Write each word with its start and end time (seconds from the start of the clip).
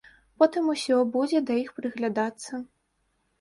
Потым 0.43 0.71
усё 0.73 0.97
будзе 1.17 1.41
да 1.51 1.59
іх 1.65 1.69
прыглядацца. 1.81 2.63